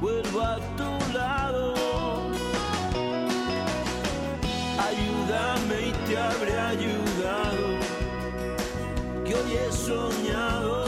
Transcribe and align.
vuelvo 0.00 0.40
a 0.40 0.56
tu 0.76 1.14
lado. 1.14 1.74
Ayúdame 4.88 5.88
y 5.88 5.92
te 6.06 6.18
habré 6.18 6.58
ayudado, 6.58 7.66
que 9.24 9.34
hoy 9.34 9.52
he 9.56 9.72
soñado. 9.72 10.84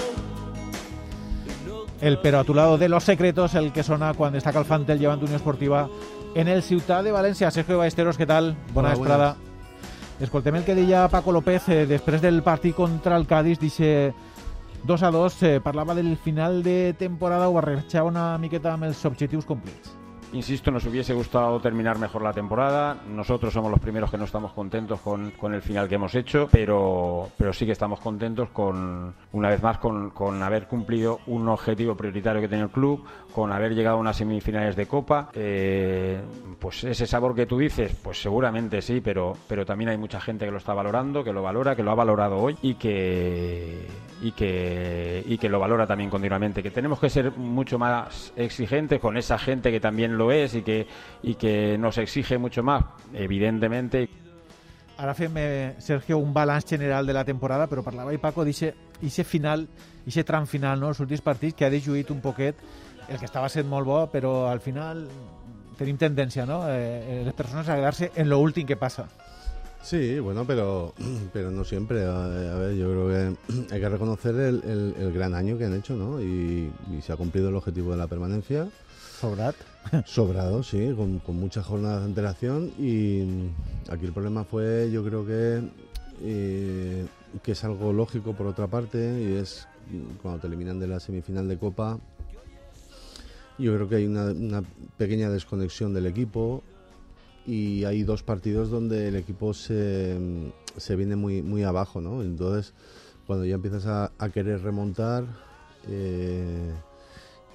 El 2.00 2.18
pero 2.20 2.38
a 2.38 2.44
tu 2.44 2.54
lado 2.54 2.78
de 2.78 2.88
los 2.88 3.02
secretos, 3.02 3.54
el 3.54 3.72
que 3.72 3.82
sona 3.82 4.14
cuando 4.14 4.38
está 4.38 4.52
Calfantel 4.52 4.98
llevando 4.98 5.24
Unión 5.24 5.36
Esportiva 5.36 5.88
en 6.34 6.46
el 6.46 6.62
Ciutat 6.62 7.02
de 7.02 7.12
València. 7.12 7.50
Sergio 7.50 7.78
Ballesteros, 7.78 8.18
què 8.18 8.26
tal? 8.26 8.54
Bona 8.72 8.92
Hola, 8.92 8.98
vesprada. 8.98 9.36
Escoltem 10.20 10.56
el 10.56 10.64
que 10.64 10.74
deia 10.74 11.08
Paco 11.08 11.32
López 11.32 11.68
eh, 11.68 11.86
després 11.86 12.22
del 12.22 12.42
partit 12.42 12.74
contra 12.74 13.16
el 13.16 13.26
Cádiz. 13.26 13.58
Dice 13.58 14.14
2 14.84 15.02
a 15.02 15.10
2, 15.10 15.42
eh, 15.42 15.60
parlava 15.60 15.94
del 15.94 16.16
final 16.16 16.62
de 16.62 16.94
temporada, 16.98 17.48
ho 17.48 17.54
barrejava 17.54 18.08
una 18.08 18.38
miqueta 18.38 18.72
amb 18.72 18.84
els 18.88 19.04
objectius 19.04 19.46
complets. 19.46 19.96
Insisto, 20.32 20.70
nos 20.70 20.84
hubiese 20.84 21.14
gustado 21.14 21.58
terminar 21.58 21.98
mejor 21.98 22.20
la 22.22 22.34
temporada. 22.34 22.98
Nosotros 23.08 23.52
somos 23.52 23.70
los 23.70 23.80
primeros 23.80 24.10
que 24.10 24.18
no 24.18 24.24
estamos 24.24 24.52
contentos 24.52 25.00
con, 25.00 25.30
con 25.30 25.54
el 25.54 25.62
final 25.62 25.88
que 25.88 25.94
hemos 25.94 26.14
hecho, 26.14 26.48
pero, 26.52 27.30
pero 27.38 27.52
sí 27.54 27.64
que 27.64 27.72
estamos 27.72 27.98
contentos 28.00 28.50
con, 28.50 29.14
una 29.32 29.48
vez 29.48 29.62
más, 29.62 29.78
con, 29.78 30.10
con 30.10 30.42
haber 30.42 30.66
cumplido 30.66 31.20
un 31.28 31.48
objetivo 31.48 31.96
prioritario 31.96 32.42
que 32.42 32.48
tenía 32.48 32.64
el 32.64 32.70
club, 32.70 33.04
con 33.32 33.52
haber 33.52 33.74
llegado 33.74 33.96
a 33.96 34.00
unas 34.00 34.18
semifinales 34.18 34.76
de 34.76 34.86
Copa. 34.86 35.30
Eh, 35.32 36.20
pues 36.58 36.84
ese 36.84 37.06
sabor 37.06 37.34
que 37.34 37.46
tú 37.46 37.56
dices, 37.56 37.96
pues 38.02 38.20
seguramente 38.20 38.82
sí, 38.82 39.00
pero, 39.00 39.32
pero 39.48 39.64
también 39.64 39.90
hay 39.90 39.96
mucha 39.96 40.20
gente 40.20 40.44
que 40.44 40.50
lo 40.50 40.58
está 40.58 40.74
valorando, 40.74 41.24
que 41.24 41.32
lo 41.32 41.42
valora, 41.42 41.74
que 41.74 41.82
lo 41.82 41.90
ha 41.90 41.94
valorado 41.94 42.36
hoy 42.36 42.54
y 42.60 42.74
que, 42.74 43.86
y 44.20 44.32
que, 44.32 45.24
y 45.26 45.38
que 45.38 45.48
lo 45.48 45.58
valora 45.58 45.86
también 45.86 46.10
continuamente. 46.10 46.62
Que 46.62 46.70
tenemos 46.70 47.00
que 47.00 47.08
ser 47.08 47.32
mucho 47.32 47.78
más 47.78 48.34
exigentes 48.36 49.00
con 49.00 49.16
esa 49.16 49.38
gente 49.38 49.70
que 49.70 49.80
también 49.80 50.17
lo 50.18 50.30
es 50.32 50.54
y 50.54 50.62
que, 50.62 50.86
y 51.22 51.34
que 51.36 51.78
nos 51.78 51.98
exige 51.98 52.38
mucho 52.38 52.62
más, 52.62 52.84
evidentemente. 53.14 54.08
Ara 54.98 55.14
fem, 55.14 55.32
eh, 55.36 55.76
Sergio, 55.78 56.18
un 56.18 56.34
balanç 56.34 56.66
general 56.66 57.06
de 57.06 57.14
la 57.14 57.24
temporada, 57.24 57.68
però 57.70 57.84
parlava 57.86 58.10
i 58.12 58.18
Paco 58.18 58.42
d'aquest 58.42 59.22
final, 59.22 59.68
d'aquest 60.04 60.26
tram 60.26 60.48
final, 60.50 60.80
no? 60.82 60.90
els 60.90 60.98
últims 60.98 61.22
partits, 61.22 61.54
que 61.54 61.64
ha 61.64 61.70
dejuït 61.70 62.10
un 62.10 62.18
poquet 62.20 62.58
el 63.08 63.16
que 63.16 63.28
estava 63.30 63.48
sent 63.48 63.68
molt 63.70 63.86
bo, 63.86 64.00
però 64.10 64.48
al 64.50 64.58
final 64.60 65.06
tenim 65.78 65.96
tendència, 65.96 66.44
¿no? 66.46 66.64
Eh, 66.66 67.22
les 67.24 67.34
persones 67.34 67.68
a 67.68 67.78
quedar-se 67.78 68.10
en 68.16 68.28
lo 68.28 68.40
últim 68.42 68.66
que 68.66 68.76
passa. 68.76 69.06
Sí, 69.82 70.18
bueno, 70.18 70.44
pero, 70.46 70.92
pero 71.32 71.50
no 71.50 71.64
siempre. 71.64 72.04
A, 72.04 72.24
a 72.24 72.58
ver, 72.58 72.74
yo 72.76 72.90
creo 72.90 73.08
que 73.08 73.36
hay 73.74 73.80
que 73.80 73.88
reconocer 73.88 74.34
el, 74.34 74.62
el- 74.64 74.94
el 74.98 75.12
gran 75.12 75.34
año 75.34 75.56
que 75.58 75.64
han 75.64 75.74
hecho, 75.74 75.94
¿no? 75.96 76.20
Y, 76.22 76.70
y 76.96 77.02
se 77.02 77.12
ha 77.12 77.16
cumplido 77.16 77.48
el 77.48 77.54
objetivo 77.56 77.92
de 77.92 77.96
la 77.98 78.06
permanencia. 78.06 78.68
Sobrat. 79.20 79.56
Sobrado, 80.06 80.62
sí, 80.62 80.92
con, 80.96 81.18
con 81.20 81.36
muchas 81.36 81.64
jornadas 81.66 82.00
de 82.00 82.06
antelación. 82.06 82.70
Y 82.78 83.22
aquí 83.90 84.04
el 84.04 84.12
problema 84.12 84.44
fue, 84.44 84.90
yo 84.92 85.02
creo 85.04 85.24
que, 85.26 85.62
eh, 86.22 87.06
que 87.42 87.52
es 87.52 87.64
algo 87.64 87.92
lógico 87.92 88.34
por 88.34 88.46
otra 88.46 88.66
parte, 88.66 88.98
y 89.22 89.36
es 89.36 89.66
cuando 90.22 90.40
te 90.40 90.46
eliminan 90.46 90.78
de 90.78 90.88
la 90.88 91.00
semifinal 91.00 91.48
de 91.48 91.56
Copa. 91.58 91.98
Yo 93.58 93.74
creo 93.74 93.88
que 93.88 93.96
hay 93.96 94.06
una, 94.06 94.26
una 94.26 94.62
pequeña 94.98 95.30
desconexión 95.30 95.92
del 95.94 96.06
equipo 96.06 96.62
y 97.48 97.86
hay 97.86 98.02
dos 98.02 98.22
partidos 98.22 98.68
donde 98.68 99.08
el 99.08 99.16
equipo 99.16 99.54
se, 99.54 100.18
se 100.76 100.96
viene 100.96 101.16
muy, 101.16 101.40
muy 101.40 101.62
abajo, 101.62 102.02
¿no? 102.02 102.20
Entonces, 102.20 102.74
cuando 103.26 103.46
ya 103.46 103.54
empiezas 103.54 103.86
a, 103.86 104.12
a 104.18 104.28
querer 104.28 104.62
remontar, 104.62 105.24
eh, 105.88 106.74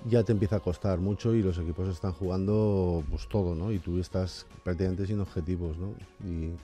ya 0.09 0.23
te 0.23 0.31
empieza 0.31 0.55
a 0.55 0.59
costar 0.61 0.97
mucho 0.97 1.35
y 1.35 1.43
los 1.43 1.59
equipos 1.59 1.89
están 1.89 2.11
jugando 2.11 3.03
pues 3.07 3.27
todo, 3.29 3.53
¿no? 3.53 3.71
Y 3.71 3.77
tú 3.77 3.99
estás 3.99 4.47
prácticamente 4.63 5.05
sin 5.05 5.19
objetivos, 5.19 5.77
¿no? 5.77 5.93
Y, 6.27 6.55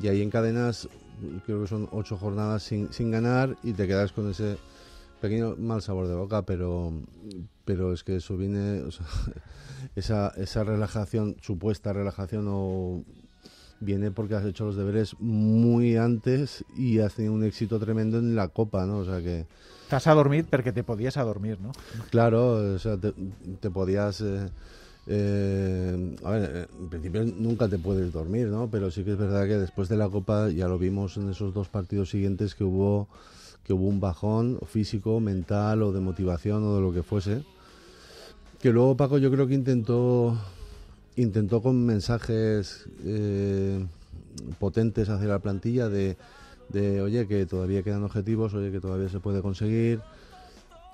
y 0.00 0.08
ahí 0.08 0.22
encadenas, 0.22 0.88
creo 1.46 1.60
que 1.60 1.66
son 1.66 1.88
ocho 1.90 2.16
jornadas 2.16 2.62
sin, 2.62 2.92
sin 2.92 3.10
ganar 3.10 3.56
y 3.64 3.72
te 3.72 3.88
quedas 3.88 4.12
con 4.12 4.30
ese 4.30 4.58
pequeño 5.24 5.56
mal 5.56 5.80
sabor 5.80 6.06
de 6.06 6.14
boca, 6.14 6.42
pero, 6.42 6.92
pero 7.64 7.92
es 7.92 8.04
que 8.04 8.16
eso 8.16 8.36
viene, 8.36 8.82
o 8.82 8.90
sea, 8.90 9.06
esa, 9.96 10.28
esa 10.36 10.64
relajación, 10.64 11.36
supuesta 11.40 11.92
relajación 11.92 12.46
o 12.48 13.02
viene 13.80 14.10
porque 14.10 14.34
has 14.34 14.44
hecho 14.44 14.66
los 14.66 14.76
deberes 14.76 15.16
muy 15.20 15.96
antes 15.96 16.64
y 16.76 16.98
has 17.00 17.14
tenido 17.14 17.34
un 17.34 17.44
éxito 17.44 17.78
tremendo 17.78 18.18
en 18.18 18.34
la 18.34 18.48
copa, 18.48 18.86
¿no? 18.86 18.98
O 18.98 19.04
sea 19.04 19.20
que 19.20 19.46
T'has 19.88 20.06
adormit 20.08 20.48
perquè 20.48 20.72
te 20.72 20.82
podies 20.82 21.16
adormir, 21.20 21.58
no? 21.60 21.72
Claro, 22.10 22.74
o 22.74 22.78
sea, 22.78 22.96
te, 22.96 23.12
te 23.60 23.70
podías... 23.70 24.20
eh, 24.20 24.48
eh, 25.06 26.16
a 26.24 26.30
ver, 26.30 26.50
eh, 26.54 26.66
en 26.80 26.88
principio 26.88 27.24
nunca 27.24 27.68
te 27.68 27.78
puedes 27.78 28.10
dormir, 28.12 28.48
¿no? 28.48 28.68
Pero 28.70 28.90
sí 28.90 29.04
que 29.04 29.12
es 29.12 29.18
verdad 29.18 29.46
que 29.46 29.58
después 29.58 29.88
de 29.88 29.96
la 29.96 30.08
Copa, 30.08 30.48
ya 30.48 30.68
lo 30.68 30.78
vimos 30.78 31.18
en 31.18 31.28
esos 31.30 31.52
dos 31.52 31.68
partidos 31.68 32.08
siguientes, 32.08 32.54
que 32.54 32.64
hubo, 32.64 33.08
que 33.64 33.72
hubo 33.72 33.86
un 33.86 34.00
bajón 34.00 34.58
físico, 34.66 35.20
mental 35.20 35.82
o 35.82 35.92
de 35.92 36.00
motivación 36.00 36.62
o 36.64 36.76
de 36.76 36.82
lo 36.82 36.92
que 36.92 37.02
fuese. 37.02 37.42
Que 38.60 38.70
luego 38.70 38.96
Paco 38.96 39.18
yo 39.18 39.30
creo 39.30 39.46
que 39.46 39.54
intentó, 39.54 40.38
intentó 41.16 41.62
con 41.62 41.84
mensajes 41.84 42.86
eh, 43.04 43.84
potentes 44.58 45.08
hacia 45.08 45.28
la 45.28 45.38
plantilla 45.38 45.88
de, 45.88 46.16
oye, 47.00 47.26
que 47.26 47.46
todavía 47.46 47.82
quedan 47.82 48.04
objetivos, 48.04 48.54
oye, 48.54 48.70
que 48.70 48.80
todavía 48.80 49.08
se 49.08 49.20
puede 49.20 49.42
conseguir. 49.42 50.00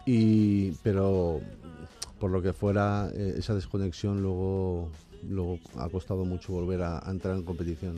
Y, 0.07 0.73
pero 0.83 1.41
por 2.19 2.31
lo 2.31 2.43
que 2.43 2.53
fuera, 2.53 3.11
eh, 3.15 3.35
esa 3.39 3.55
desconexión 3.55 4.23
luego, 4.23 4.89
luego 5.29 5.59
ha 5.77 5.89
costado 5.89 6.25
mucho 6.25 6.53
volver 6.53 6.83
a, 6.83 7.03
entrar 7.09 7.37
en 7.37 7.43
competición. 7.43 7.97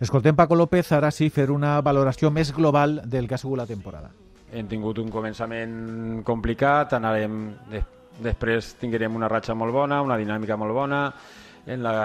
Escoltem 0.00 0.34
Paco 0.34 0.56
López, 0.56 0.92
ara 0.96 1.10
sí, 1.12 1.26
fer 1.28 1.50
una 1.52 1.74
valoració 1.84 2.30
més 2.32 2.54
global 2.56 3.02
del 3.04 3.26
que 3.28 3.36
ha 3.36 3.38
sigut 3.38 3.58
la 3.60 3.66
temporada. 3.68 4.08
Hem 4.50 4.66
tingut 4.66 4.96
un 4.98 5.10
començament 5.12 6.22
complicat, 6.24 6.94
anarem 6.96 7.34
de, 7.68 7.82
després 8.24 8.72
tinguérem 8.80 9.18
una 9.18 9.28
ratxa 9.28 9.52
molt 9.52 9.74
bona, 9.76 9.98
una 10.00 10.16
dinàmica 10.16 10.56
molt 10.56 10.72
bona, 10.72 11.00
en 11.66 11.84
la, 11.84 11.96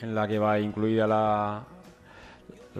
en 0.00 0.14
la 0.16 0.24
que 0.30 0.38
va 0.40 0.54
incluïda 0.64 1.04
la, 1.12 1.24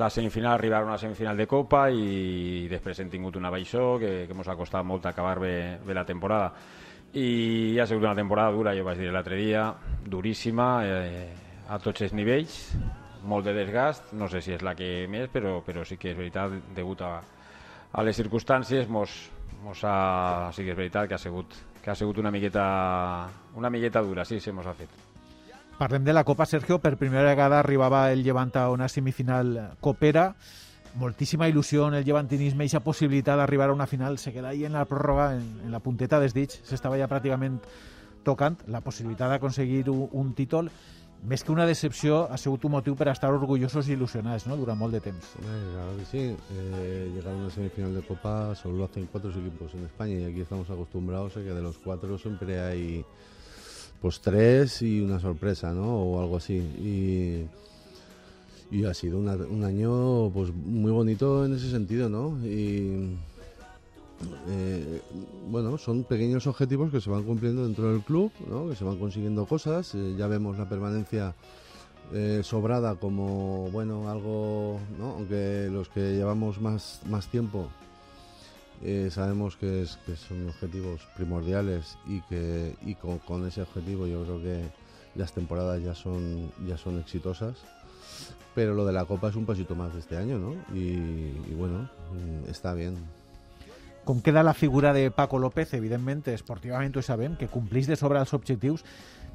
la 0.00 0.08
semifinal, 0.08 0.54
arribar 0.54 0.80
a 0.80 0.86
una 0.86 0.96
semifinal 0.96 1.36
de 1.36 1.46
Copa 1.50 1.90
i 1.92 2.64
després 2.70 3.02
hem 3.04 3.10
tingut 3.12 3.36
una 3.36 3.52
baixó 3.52 3.98
que, 4.00 4.22
que 4.25 4.38
ens 4.38 4.48
ha 4.48 4.56
costat 4.56 4.88
molt 4.88 5.04
acabar 5.10 5.36
bé, 5.42 5.52
bé 5.84 5.98
la 5.98 6.06
temporada. 6.08 6.54
I 7.12 7.76
ha 7.76 7.84
sigut 7.84 8.08
una 8.08 8.16
temporada 8.16 8.56
dura, 8.56 8.72
jo 8.72 8.88
vaig 8.88 9.04
dir 9.04 9.12
l'altre 9.12 9.36
dia, 9.36 9.69
duríssima, 10.08 10.70
eh, 10.88 11.28
a 11.69 11.76
tots 11.84 12.06
els 12.08 12.16
nivells, 12.16 12.56
molt 13.24 13.46
de 13.46 13.54
desgast, 13.56 14.12
no 14.12 14.28
sé 14.28 14.42
si 14.44 14.54
és 14.54 14.62
la 14.62 14.74
que 14.78 15.06
més, 15.10 15.28
però, 15.32 15.58
però 15.66 15.84
sí 15.88 15.96
que 15.96 16.12
és 16.12 16.18
veritat, 16.18 16.54
degut 16.76 17.02
a, 17.02 17.16
a 17.92 18.06
les 18.06 18.16
circumstàncies 18.18 18.88
mos, 18.92 19.16
mos 19.64 19.82
ha, 19.84 20.52
sí 20.54 20.64
que 20.64 20.74
és 20.74 20.78
veritat 20.78 21.08
que 21.08 21.18
ha 21.18 21.22
sigut, 21.22 21.56
que 21.82 21.90
ha 21.90 21.98
sigut 21.98 22.18
una 22.18 22.30
miqueta, 22.30 22.64
una 23.56 23.70
miqueta 23.70 24.02
dura, 24.02 24.24
sí, 24.24 24.40
se 24.40 24.52
mos 24.52 24.66
ha 24.66 24.74
fet. 24.78 24.90
Parlem 25.78 26.02
de 26.02 26.12
la 26.12 26.24
Copa, 26.24 26.44
Sergio. 26.44 26.80
Per 26.82 26.96
primera 26.98 27.22
vegada 27.22 27.60
arribava 27.60 28.08
el 28.10 28.24
Llevant 28.26 28.50
a 28.58 28.66
una 28.70 28.88
semifinal 28.90 29.76
copera. 29.80 30.32
Moltíssima 30.98 31.46
il·lusió 31.46 31.86
en 31.86 31.94
el 31.94 32.04
llevantinisme 32.04 32.64
i 32.64 32.66
aquesta 32.66 32.82
possibilitat 32.82 33.38
d'arribar 33.38 33.68
a 33.70 33.76
una 33.76 33.86
final 33.86 34.18
se 34.18 34.32
queda 34.32 34.48
ahí 34.48 34.64
en 34.64 34.74
la 34.74 34.86
pròrroga, 34.90 35.36
en, 35.36 35.44
en 35.62 35.70
la 35.70 35.78
punteta 35.78 36.18
dels 36.18 36.34
dits. 36.34 36.58
S'estava 36.66 36.98
ja 36.98 37.06
pràcticament 37.06 37.60
tocant 38.26 38.58
la 38.66 38.80
possibilitat 38.82 39.30
d'aconseguir 39.30 39.84
un, 39.92 40.08
un 40.10 40.34
títol. 40.34 40.72
Més 41.26 41.42
que 41.42 41.50
una 41.50 41.66
decepció, 41.66 42.28
ha 42.30 42.36
sigut 42.38 42.62
un 42.64 42.70
motiu 42.76 42.94
per 42.94 43.08
estar 43.10 43.32
orgullosos 43.34 43.88
i 43.88 43.96
il·lusionats 43.96 44.46
no? 44.46 44.54
durant 44.56 44.78
molt 44.78 44.94
de 44.94 45.00
temps. 45.02 45.32
Claro 45.42 45.96
que 45.98 46.04
sí. 46.06 46.20
Eh, 46.54 47.10
llegar 47.14 47.32
a 47.34 47.36
una 47.36 47.50
semifinal 47.50 47.92
de 47.94 48.02
Copa 48.06 48.54
solo 48.54 48.76
lo 48.78 48.84
hacen 48.84 49.08
cuatro 49.10 49.30
equipos 49.30 49.74
en 49.74 49.84
España 49.84 50.14
y 50.14 50.24
aquí 50.24 50.40
estamos 50.42 50.70
acostumbrados 50.70 51.36
a 51.36 51.40
que 51.42 51.50
de 51.52 51.60
los 51.62 51.76
cuatro 51.78 52.16
siempre 52.18 52.60
hay 52.60 53.04
pues 54.00 54.20
tres 54.20 54.81
y 54.82 55.00
una 55.00 55.19
sorpresa, 55.19 55.72
¿no? 55.72 55.96
O 55.96 56.20
algo 56.22 56.37
así. 56.37 56.54
Y, 56.54 57.46
y 58.76 58.84
ha 58.84 58.94
sido 58.94 59.19
una- 59.19 59.34
un 59.34 59.64
año 59.64 60.31
pues 60.31 60.52
muy 60.54 60.93
bonito 60.93 61.44
en 61.44 61.54
ese 61.54 61.69
sentido, 61.69 62.08
¿no? 62.08 62.38
Y 62.46 63.16
eh, 64.49 65.03
bueno, 65.49 65.79
son 65.79 66.05
pequeños 66.05 66.47
objetivos 66.47 66.91
que 66.91 67.00
se 67.00 67.11
van 67.11 67.25
cumpliendo 67.25 67.65
dentro 67.65 67.93
del 67.93 68.03
club, 68.03 68.32
¿no? 68.49 68.69
Que 68.69 68.76
se 68.76 68.85
van 68.85 68.99
consiguiendo 68.99 69.47
cosas. 69.47 69.94
Eh, 69.94 70.15
ya 70.17 70.26
vemos 70.26 70.59
la 70.59 70.69
permanencia 70.69 71.35
eh, 72.12 72.41
sobrada 72.43 72.94
como 72.94 73.70
bueno 73.70 74.09
algo 74.09 74.81
aunque 74.99 75.69
los 75.70 75.91
que 75.91 76.15
llevamos 76.15 76.59
más 76.59 77.03
más 77.06 77.26
tiempo 77.26 77.69
sabemos 79.11 79.56
que, 79.56 79.85
son 79.85 80.49
objetivos 80.49 81.03
primordiales 81.17 81.99
y 82.06 82.23
que 82.23 82.76
y 82.81 82.94
con, 82.94 83.47
ese 83.47 83.61
objetivo 83.61 84.06
yo 84.06 84.23
creo 84.23 84.41
que 84.41 84.62
las 85.17 85.32
temporadas 85.35 85.82
ya 85.82 85.94
son 85.94 86.50
ya 86.67 86.79
son 86.79 86.99
exitosas 86.99 87.56
pero 88.55 88.73
lo 88.73 88.87
de 88.87 88.94
la 88.94 89.05
copa 89.05 89.29
es 89.29 89.37
un 89.37 89.44
pasito 89.44 89.75
más 89.75 89.93
de 89.93 90.00
este 90.00 90.17
año 90.17 90.38
no 90.38 90.55
y, 90.75 90.94
y 90.94 91.55
bueno 91.59 91.91
mm, 92.15 92.49
está 92.49 92.73
bien 92.73 92.97
com 94.08 94.22
queda 94.25 94.43
la 94.43 94.55
figura 94.55 94.94
de 94.94 95.10
Paco 95.10 95.37
López, 95.37 95.75
evidentment, 95.76 96.22
esportivament 96.32 96.94
ho 96.96 97.02
sabem, 97.05 97.34
que 97.37 97.50
complís 97.52 97.84
de 97.90 97.96
sobre 98.00 98.16
els 98.25 98.31
objectius, 98.32 98.81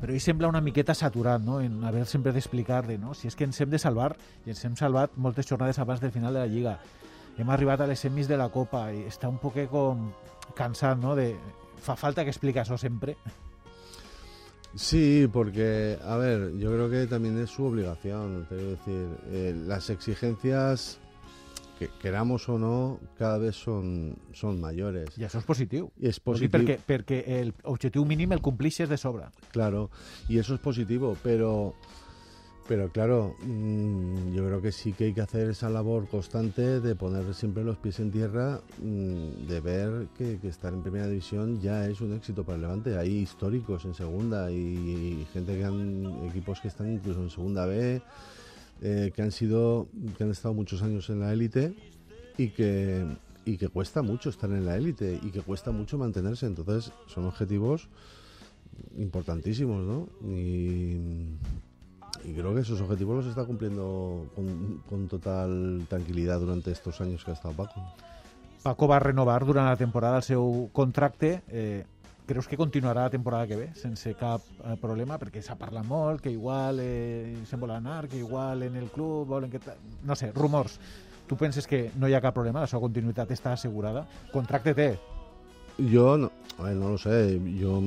però 0.01 0.09
ell 0.09 0.23
sembla 0.23 0.49
una 0.49 0.63
miqueta 0.65 0.95
saturat 0.97 1.43
no? 1.45 1.59
en 1.61 1.83
haver 1.85 2.07
sempre 2.09 2.33
d'explicar 2.33 2.79
de, 2.87 2.95
no? 2.97 3.13
si 3.13 3.29
és 3.29 3.37
que 3.37 3.45
ens 3.45 3.61
hem 3.61 3.69
de 3.69 3.77
salvar, 3.77 4.15
i 4.47 4.49
ens 4.49 4.65
hem 4.65 4.73
salvat 4.73 5.13
moltes 5.13 5.45
jornades 5.45 5.77
abans 5.77 6.01
del 6.01 6.09
final 6.15 6.33
de 6.33 6.41
la 6.41 6.49
Lliga. 6.49 6.79
Hem 7.37 7.53
arribat 7.53 7.85
a 7.85 7.87
les 7.91 8.01
semis 8.01 8.25
de 8.25 8.39
la 8.41 8.49
Copa 8.49 8.87
i 8.89 9.03
està 9.05 9.29
un 9.29 9.37
poquet 9.37 9.69
com 9.69 10.09
no? 11.05 11.13
De, 11.21 11.29
fa 11.77 11.93
falta 11.93 12.25
que 12.25 12.33
explique 12.33 12.65
això 12.65 12.73
sempre. 12.73 13.13
Sí, 14.73 15.29
porque, 15.31 15.99
a 16.01 16.17
ver, 16.17 16.57
yo 16.57 16.73
creo 16.73 16.89
que 16.89 17.05
también 17.05 17.37
es 17.37 17.51
su 17.51 17.65
obligación. 17.65 18.47
Te 18.49 18.55
quiero 18.55 18.71
decir, 18.71 19.07
eh, 19.29 19.53
las 19.67 19.91
exigencias, 19.91 20.97
que 21.87 21.99
queramos 21.99 22.47
o 22.49 22.57
no, 22.57 22.99
cada 23.17 23.37
vez 23.37 23.55
son, 23.55 24.15
son 24.33 24.59
mayores. 24.61 25.17
I 25.17 25.25
això 25.27 25.39
és 25.41 25.47
positiu. 25.47 25.91
Y 25.99 26.07
es 26.07 26.19
Vol 26.23 26.39
dir 26.39 26.49
positivo. 26.49 26.57
perquè, 26.57 26.77
perquè 26.85 27.23
el 27.39 27.53
objectiu 27.63 28.05
mínim 28.05 28.31
el 28.31 28.41
complixes 28.41 28.89
de 28.89 28.97
sobre. 28.97 29.25
Claro, 29.51 29.89
y 30.29 30.37
eso 30.37 30.53
es 30.53 30.59
positivo, 30.59 31.17
pero, 31.23 31.73
pero 32.67 32.89
claro, 32.91 33.35
mm, 33.43 34.33
yo 34.33 34.45
creo 34.45 34.61
que 34.61 34.71
sí 34.71 34.93
que 34.93 35.05
hay 35.05 35.13
que 35.13 35.21
hacer 35.21 35.49
esa 35.49 35.69
labor 35.69 36.07
constante 36.07 36.79
de 36.79 36.95
poner 36.95 37.33
siempre 37.33 37.63
los 37.63 37.77
pies 37.77 37.99
en 37.99 38.11
tierra, 38.11 38.61
mm, 38.81 39.47
de 39.47 39.59
ver 39.61 40.07
que, 40.17 40.39
que 40.39 40.47
estar 40.47 40.73
en 40.73 40.81
primera 40.81 41.07
división 41.07 41.59
ya 41.61 41.87
es 41.87 42.01
un 42.01 42.13
éxito 42.13 42.43
para 42.43 42.55
el 42.55 42.61
Levante. 42.61 42.97
Hay 42.97 43.17
históricos 43.17 43.85
en 43.85 43.93
segunda 43.93 44.51
y, 44.51 45.25
gente 45.33 45.57
que 45.57 45.65
han, 45.65 46.27
equipos 46.29 46.61
que 46.61 46.69
están 46.69 46.91
incluso 46.91 47.21
en 47.21 47.29
segunda 47.29 47.65
B, 47.65 48.01
eh, 48.81 49.11
que 49.15 49.21
han 49.21 49.31
sido, 49.31 49.87
que 50.17 50.23
han 50.23 50.31
estado 50.31 50.53
muchos 50.53 50.81
años 50.81 51.09
en 51.09 51.19
la 51.19 51.33
élite 51.33 51.73
y 52.37 52.49
que 52.49 53.05
y 53.45 53.57
que 53.57 53.67
cuesta 53.67 54.01
mucho 54.01 54.29
estar 54.29 54.49
en 54.51 54.65
la 54.65 54.77
élite 54.77 55.19
y 55.21 55.31
que 55.31 55.41
cuesta 55.41 55.71
mucho 55.71 55.97
mantenerse. 55.97 56.45
Entonces 56.45 56.91
son 57.07 57.25
objetivos 57.25 57.89
importantísimos, 58.97 59.85
¿no? 59.85 60.07
Y, 60.27 60.97
creo 62.35 62.53
que 62.55 62.61
esos 62.61 62.79
objetivos 62.79 63.17
los 63.17 63.25
está 63.27 63.43
cumpliendo 63.43 64.27
con, 64.87 65.07
total 65.07 65.85
tranquilidad 65.89 66.39
durante 66.39 66.71
estos 66.71 67.01
años 67.01 67.23
que 67.23 67.31
ha 67.31 67.33
estado 67.33 67.53
Paco. 67.53 67.81
Paco 68.61 68.87
va 68.87 68.99
renovar 68.99 69.43
durant 69.43 69.67
la 69.67 69.75
temporada 69.75 70.17
el 70.17 70.23
seu 70.23 70.69
contracte. 70.71 71.43
Eh, 71.49 71.83
creus 72.25 72.47
que 72.47 72.55
continuarà 72.57 73.03
la 73.03 73.09
temporada 73.11 73.47
que 73.47 73.55
ve 73.57 73.69
sense 73.75 74.13
cap 74.15 74.41
eh, 74.63 74.75
problema? 74.81 75.17
Perquè 75.19 75.41
s'ha 75.43 75.57
parlat 75.59 75.85
molt, 75.85 76.21
que 76.23 76.31
igual 76.31 76.79
eh, 76.81 77.35
se'n 77.49 77.59
vol 77.59 77.71
anar, 77.75 78.07
que 78.07 78.17
igual 78.17 78.63
en 78.63 78.75
el 78.79 78.89
club 78.93 79.27
volen 79.27 79.51
que... 79.51 79.59
ta- 79.59 79.75
No 80.03 80.15
sé, 80.15 80.31
rumors. 80.31 80.79
Tu 81.27 81.35
penses 81.37 81.65
que 81.67 81.89
no 81.97 82.07
hi 82.07 82.13
ha 82.13 82.21
cap 82.21 82.33
problema, 82.35 82.59
la 82.63 82.67
seva 82.67 82.81
continuïtat 82.83 83.31
està 83.31 83.53
assegurada? 83.53 84.05
Contracte 84.31 84.73
té, 84.75 84.89
Yo 85.77 86.17
no, 86.19 86.31
a 86.59 86.63
ver, 86.67 86.75
no 86.75 86.89
lo 86.89 86.97
sé, 86.99 87.39
yo 87.57 87.81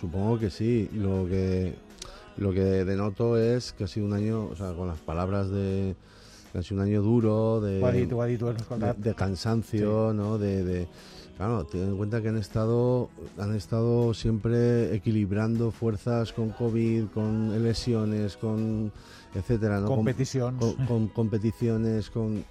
supongo 0.00 0.38
que 0.38 0.48
sí. 0.50 0.88
Lo 0.92 1.26
que 1.26 1.74
lo 2.36 2.52
que 2.52 2.84
denoto 2.84 3.36
es 3.36 3.72
que 3.72 3.84
ha 3.84 3.86
sido 3.88 4.06
un 4.06 4.12
año, 4.14 4.44
o 4.44 4.54
sea, 4.56 4.72
con 4.74 4.86
las 4.88 4.98
palabras 5.00 5.50
de 5.50 5.96
que 6.52 6.58
ha 6.58 6.62
sido 6.62 6.80
un 6.80 6.86
año 6.86 7.02
duro, 7.02 7.60
de, 7.60 7.80
ho 7.82 7.88
hem 8.04 8.08
de, 8.78 8.86
de 9.10 9.14
cansancio, 9.16 10.12
¿no? 10.14 10.38
De, 10.38 10.62
de- 10.64 10.88
claro, 11.46 11.64
ten 11.64 11.82
en 11.82 11.96
cuenta 11.96 12.22
que 12.22 12.28
han 12.28 12.38
estado 12.38 13.08
han 13.38 13.54
estado 13.54 14.14
siempre 14.14 14.94
equilibrando 14.94 15.70
fuerzas 15.72 16.32
con 16.32 16.50
COVID, 16.50 17.06
con 17.12 17.62
lesiones, 17.62 18.36
con 18.36 18.92
etcétera, 19.34 19.80
¿no? 19.80 19.86
Con- 19.88 19.96
Competicions. 19.96 20.58
con, 20.58 20.86
con 20.86 21.08
competiciones, 21.08 22.10
con 22.10 22.44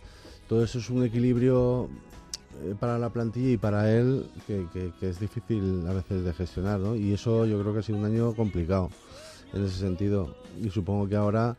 todo 0.49 0.63
eso 0.63 0.79
es 0.79 0.89
un 0.89 1.03
equilibrio 1.05 1.87
eh, 2.63 2.75
para 2.79 2.99
la 2.99 3.09
plantilla 3.09 3.51
y 3.51 3.57
para 3.57 3.89
él 3.91 4.25
que, 4.45 4.65
que- 4.73 4.91
que 4.99 5.09
es 5.09 5.19
difícil 5.19 5.85
a 5.87 5.93
veces 5.93 6.23
de 6.25 6.33
gestionar, 6.33 6.79
¿no? 6.81 6.95
Y 6.95 7.13
eso 7.13 7.45
yo 7.45 7.59
creo 7.61 7.71
que 7.73 7.79
ha 7.79 7.83
sido 7.83 7.97
un 7.97 8.05
año 8.05 8.33
complicado 8.33 8.89
en 9.53 9.65
ese 9.65 9.77
sentido. 9.77 10.35
Y 10.61 10.69
supongo 10.69 11.07
que 11.07 11.15
ahora 11.15 11.55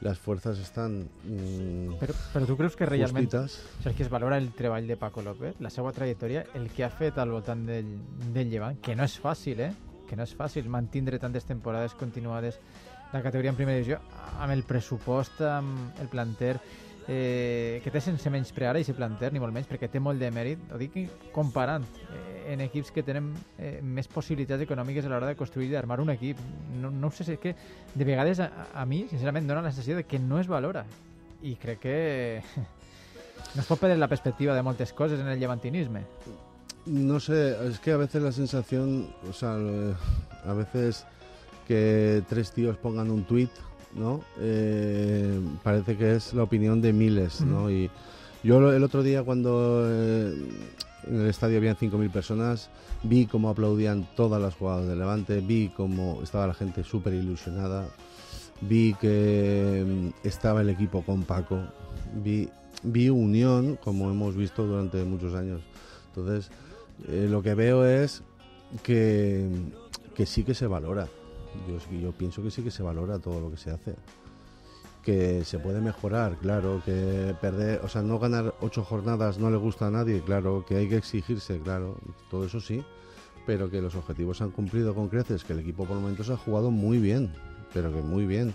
las 0.00 0.18
fuerzas 0.18 0.58
están 0.58 1.08
mm, 1.24 1.94
Però, 2.00 2.14
però 2.34 2.46
tu 2.46 2.56
creus 2.58 2.74
que 2.74 2.86
realment 2.86 3.30
justitas. 3.30 3.60
Saps 3.84 3.96
que 3.96 4.02
es 4.02 4.10
valora 4.10 4.36
el 4.36 4.50
treball 4.52 4.86
de 4.86 4.96
Paco 4.96 5.22
López, 5.22 5.60
la 5.60 5.70
seva 5.70 5.92
trajectòria, 5.94 6.44
el 6.58 6.70
que 6.74 6.84
ha 6.84 6.90
fet 6.90 7.18
al 7.22 7.30
voltant 7.30 7.62
del, 7.68 7.92
del 8.34 8.50
Llevant, 8.50 8.80
que 8.82 8.96
no 8.98 9.06
és 9.06 9.14
fàcil, 9.22 9.62
eh? 9.62 9.70
Que 10.08 10.18
no 10.18 10.26
és 10.26 10.34
fàcil 10.34 10.66
mantindre 10.68 11.22
tantes 11.22 11.46
temporades 11.46 11.94
continuades 11.94 12.58
la 13.12 13.20
categoria 13.22 13.52
en 13.52 13.56
primera 13.56 13.76
divisió 13.76 14.00
amb 14.40 14.54
el 14.54 14.64
pressupost, 14.64 15.42
amb 15.44 16.00
el 16.00 16.08
planter 16.08 16.56
eh, 17.08 17.80
que 17.82 17.90
té 17.90 18.00
sense 18.00 18.30
menysprear 18.30 18.74
aquest 18.76 18.96
planter, 18.96 19.32
ni 19.32 19.40
molt 19.42 19.54
menys, 19.54 19.68
perquè 19.70 19.88
té 19.90 20.00
molt 20.02 20.20
de 20.22 20.30
mèrit, 20.34 20.60
ho 20.72 20.78
dic 20.80 20.98
comparant 21.34 21.84
eh, 22.04 22.52
en 22.52 22.62
equips 22.66 22.92
que 22.94 23.04
tenen 23.06 23.32
eh, 23.58 23.80
més 23.82 24.08
possibilitats 24.10 24.62
econòmiques 24.64 25.06
a 25.06 25.12
l'hora 25.12 25.30
de 25.30 25.38
construir 25.38 25.70
i 25.70 25.74
d'armar 25.74 26.00
un 26.02 26.12
equip. 26.14 26.40
No, 26.80 26.90
no 26.90 27.10
sé, 27.10 27.26
si 27.26 27.36
és 27.36 27.42
que 27.42 27.56
de 27.94 28.06
vegades 28.06 28.42
a, 28.42 28.50
a 28.74 28.86
mi, 28.86 29.04
sincerament, 29.10 29.48
dona 29.48 29.64
la 29.64 29.72
sensació 29.72 29.98
de 29.98 30.06
que 30.06 30.20
no 30.22 30.40
es 30.40 30.50
valora. 30.50 30.84
I 31.42 31.56
crec 31.58 31.82
que 31.82 31.96
no 33.54 33.62
es 33.62 33.66
pot 33.66 33.80
perdre 33.80 33.98
la 33.98 34.10
perspectiva 34.10 34.54
de 34.54 34.62
moltes 34.62 34.92
coses 34.92 35.20
en 35.20 35.28
el 35.28 35.40
llevantinisme. 35.40 36.06
No 36.86 37.20
sé, 37.20 37.56
es 37.68 37.78
que 37.78 37.92
a 37.92 37.96
veces 37.96 38.22
la 38.22 38.32
sensación, 38.32 39.06
o 39.28 39.32
sea, 39.32 39.54
a 40.44 40.52
veces 40.52 41.06
que 41.68 42.22
tres 42.28 42.50
tíos 42.50 42.76
pongan 42.76 43.10
un 43.10 43.22
tuit, 43.22 43.50
¿no? 43.94 44.20
Eh, 44.38 45.40
parece 45.62 45.96
que 45.96 46.16
es 46.16 46.34
la 46.34 46.42
opinión 46.42 46.80
de 46.80 46.92
miles, 46.92 47.40
¿no? 47.42 47.70
Y 47.70 47.90
yo 48.42 48.72
el 48.72 48.82
otro 48.82 49.02
día 49.02 49.22
cuando 49.22 49.84
eh, 49.86 50.34
en 51.06 51.20
el 51.20 51.26
estadio 51.28 51.58
habían 51.58 51.76
5.000 51.76 52.10
personas, 52.10 52.70
vi 53.02 53.26
cómo 53.26 53.48
aplaudían 53.48 54.08
todas 54.16 54.40
las 54.40 54.54
jugadas 54.54 54.86
de 54.88 54.96
Levante, 54.96 55.40
vi 55.40 55.68
cómo 55.68 56.20
estaba 56.22 56.46
la 56.46 56.54
gente 56.54 56.84
súper 56.84 57.14
ilusionada, 57.14 57.88
vi 58.60 58.94
que 58.94 59.84
mm, 59.86 60.26
estaba 60.26 60.60
el 60.60 60.70
equipo 60.70 61.02
con 61.02 61.22
Paco, 61.22 61.60
vi, 62.22 62.48
vi 62.82 63.08
unión 63.08 63.76
como 63.82 64.10
hemos 64.10 64.36
visto 64.36 64.66
durante 64.66 65.04
muchos 65.04 65.34
años. 65.34 65.60
Entonces, 66.08 66.50
eh, 67.08 67.26
lo 67.28 67.42
que 67.42 67.54
veo 67.54 67.84
es 67.84 68.22
que, 68.82 69.48
que 70.14 70.26
sí 70.26 70.44
que 70.44 70.54
se 70.54 70.66
valora. 70.66 71.08
Yo, 71.68 71.98
yo 71.98 72.12
pienso 72.12 72.42
que 72.42 72.50
sí 72.50 72.62
que 72.62 72.70
se 72.70 72.82
valora 72.82 73.18
todo 73.18 73.40
lo 73.40 73.50
que 73.50 73.56
se 73.56 73.70
hace. 73.70 73.94
Que 75.02 75.44
se 75.44 75.58
puede 75.58 75.80
mejorar, 75.80 76.36
claro, 76.38 76.80
que 76.84 77.34
perder, 77.40 77.80
o 77.82 77.88
sea, 77.88 78.02
no 78.02 78.18
ganar 78.18 78.54
ocho 78.60 78.84
jornadas 78.84 79.38
no 79.38 79.50
le 79.50 79.56
gusta 79.56 79.88
a 79.88 79.90
nadie, 79.90 80.20
claro, 80.22 80.64
que 80.66 80.76
hay 80.76 80.88
que 80.88 80.96
exigirse, 80.96 81.58
claro, 81.58 81.96
todo 82.30 82.44
eso 82.44 82.60
sí, 82.60 82.84
pero 83.44 83.68
que 83.68 83.82
los 83.82 83.96
objetivos 83.96 84.38
se 84.38 84.44
han 84.44 84.52
cumplido 84.52 84.94
con 84.94 85.08
creces, 85.08 85.42
que 85.42 85.54
el 85.54 85.58
equipo 85.58 85.86
por 85.86 85.96
momentos 85.96 86.30
ha 86.30 86.36
jugado 86.36 86.70
muy 86.70 86.98
bien, 86.98 87.32
pero 87.74 87.92
que 87.92 88.00
muy 88.00 88.26
bien, 88.26 88.54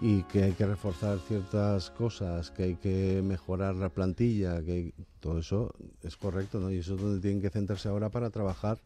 y 0.00 0.22
que 0.22 0.44
hay 0.44 0.52
que 0.52 0.66
reforzar 0.66 1.18
ciertas 1.18 1.90
cosas, 1.90 2.50
que 2.50 2.62
hay 2.62 2.74
que 2.76 3.20
mejorar 3.22 3.74
la 3.74 3.90
plantilla, 3.90 4.62
que 4.62 4.94
todo 5.20 5.38
eso 5.38 5.74
es 6.02 6.16
correcto, 6.16 6.60
¿no? 6.60 6.70
Y 6.70 6.78
eso 6.78 6.94
es 6.94 7.00
donde 7.02 7.20
tienen 7.20 7.42
que 7.42 7.50
centrarse 7.50 7.88
ahora 7.88 8.08
para 8.08 8.30
trabajar, 8.30 8.78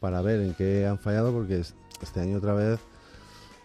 para 0.00 0.22
ver 0.22 0.40
en 0.40 0.54
qué 0.54 0.86
han 0.86 0.98
fallado, 0.98 1.30
porque 1.30 1.62
este 2.02 2.20
año 2.20 2.38
otra 2.38 2.54
vez, 2.54 2.80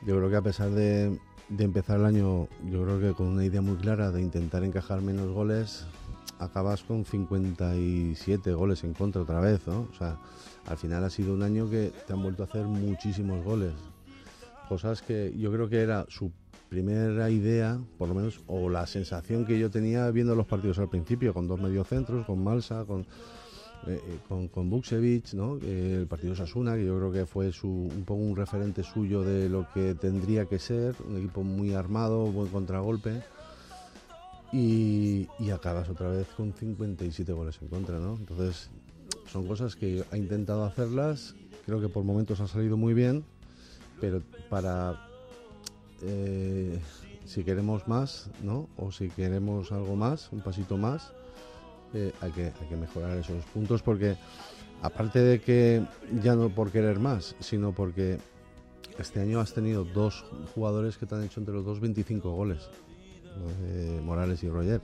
yo 0.06 0.18
creo 0.18 0.30
que 0.30 0.36
a 0.36 0.42
pesar 0.42 0.72
de, 0.72 1.20
de 1.50 1.64
empezar 1.64 2.00
el 2.00 2.06
año, 2.06 2.48
yo 2.70 2.84
creo 2.84 3.00
que 3.00 3.14
con 3.14 3.28
una 3.28 3.46
idea 3.46 3.62
muy 3.62 3.78
clara 3.78 4.12
de 4.12 4.22
intentar 4.22 4.64
encajar 4.64 5.02
menos 5.02 5.32
goles, 5.32 5.86
acabas 6.40 6.84
con 6.84 7.06
57 7.06 8.54
goles 8.54 8.84
en 8.84 8.94
contra 8.94 9.22
otra 9.22 9.40
vez, 9.40 9.66
¿no? 9.68 9.88
O 9.92 9.98
sea, 9.98 10.18
al 10.68 10.78
final 10.78 11.04
ha 11.04 11.10
sido 11.10 11.34
un 11.34 11.44
año 11.44 11.70
que 11.70 11.92
te 12.06 12.14
han 12.14 12.22
vuelto 12.22 12.44
a 12.44 12.46
hacer 12.46 12.66
muchísimos 12.66 13.44
goles. 13.44 13.74
Cosas 14.68 15.02
que 15.02 15.34
yo 15.38 15.52
creo 15.52 15.70
que 15.70 15.82
era 15.82 16.06
su 16.10 16.32
primera 16.70 17.30
idea, 17.30 17.80
por 17.98 18.10
lo 18.10 18.16
menos, 18.16 18.42
o 18.48 18.70
la 18.70 18.88
sensación 18.88 19.46
que 19.46 19.60
yo 19.60 19.70
tenía 19.70 20.10
viendo 20.12 20.36
los 20.36 20.48
partidos 20.48 20.80
al 20.80 20.90
principio, 20.90 21.34
con 21.34 21.48
dos 21.48 21.62
mediocentros, 21.62 22.26
con 22.26 22.44
Malsa, 22.44 22.84
con, 22.86 23.06
eh, 23.88 24.02
eh, 24.08 24.20
con, 24.28 24.48
con 24.48 24.70
Buksevich, 24.70 25.34
¿no? 25.34 25.58
Eh, 25.62 25.98
el 26.00 26.08
partido 26.08 26.36
Sasuna, 26.36 26.76
que 26.76 26.86
yo 26.86 26.98
creo 26.98 27.12
que 27.12 27.26
fue 27.26 27.52
su, 27.52 27.70
un 27.70 28.04
poco 28.04 28.22
un 28.22 28.36
referente 28.36 28.84
suyo 28.84 29.22
de 29.22 29.50
lo 29.50 29.68
que 29.74 29.96
tendría 29.96 30.46
que 30.46 30.60
ser, 30.60 30.96
un 31.08 31.18
equipo 31.18 31.44
muy 31.44 31.74
armado, 31.74 32.26
buen 32.26 32.50
contragolpe. 32.50 33.22
Y, 34.52 35.28
acabas 35.54 35.90
otra 35.90 36.10
vez 36.10 36.28
con 36.38 36.54
57 36.54 37.32
goles 37.34 37.58
en 37.62 37.68
contra, 37.68 38.00
¿no? 38.00 38.16
Entonces, 38.16 38.70
son 39.32 39.48
cosas 39.48 39.76
que 39.76 40.04
ha 40.12 40.18
intentado 40.18 40.64
hacerlas, 40.64 41.36
creo 41.66 41.82
que 41.82 41.90
por 41.90 42.04
momentos 42.04 42.40
han 42.40 42.48
salido 42.48 42.78
muy 42.78 42.94
bien, 42.94 43.24
pero 44.00 44.22
para 44.50 45.00
si 47.26 47.44
queremos 47.44 47.88
más, 47.88 48.30
¿no? 48.44 48.70
O 48.78 48.92
si 48.92 49.10
queremos 49.10 49.72
algo 49.72 49.96
más, 49.96 50.32
un 50.32 50.42
pasito 50.42 50.78
más, 50.78 51.12
eh, 51.94 52.12
hay, 52.22 52.32
que, 52.32 52.46
hay 52.46 52.68
que 52.70 52.76
mejorar 52.76 53.18
esos 53.18 53.44
puntos 53.46 53.82
porque 53.82 54.18
aparte 54.82 55.20
de 55.20 55.40
que 55.40 55.84
ya 56.22 56.36
no 56.36 56.50
por 56.50 56.72
querer 56.72 57.00
más, 57.00 57.36
sino 57.40 57.72
porque 57.72 58.18
este 59.00 59.20
año 59.22 59.40
has 59.40 59.54
tenido 59.54 59.84
dos 59.84 60.26
jugadores 60.54 60.98
que 60.98 61.06
te 61.06 61.16
han 61.16 61.24
hecho 61.24 61.40
entre 61.40 61.54
los 61.54 61.66
dos 61.66 61.80
25 61.80 62.32
goles, 62.32 62.70
eh, 63.64 64.02
Morales 64.04 64.44
y 64.44 64.50
Roger. 64.50 64.82